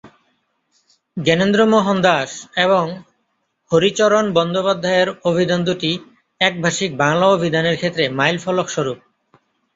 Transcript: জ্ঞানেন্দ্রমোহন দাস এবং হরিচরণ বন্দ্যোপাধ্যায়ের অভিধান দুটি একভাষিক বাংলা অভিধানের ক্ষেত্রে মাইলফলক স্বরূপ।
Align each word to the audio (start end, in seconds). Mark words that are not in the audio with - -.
জ্ঞানেন্দ্রমোহন 1.17 1.97
দাস 2.01 2.31
এবং 2.65 2.85
হরিচরণ 3.71 4.25
বন্দ্যোপাধ্যায়ের 4.33 5.09
অভিধান 5.29 5.59
দুটি 5.63 5.91
একভাষিক 6.41 6.89
বাংলা 6.97 7.25
অভিধানের 7.29 7.75
ক্ষেত্রে 7.77 8.03
মাইলফলক 8.19 8.67
স্বরূপ। 8.69 8.99